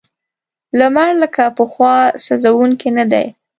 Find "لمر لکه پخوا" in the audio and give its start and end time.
0.79-1.93